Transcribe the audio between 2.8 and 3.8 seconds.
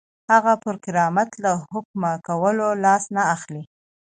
لاس نه اخلي.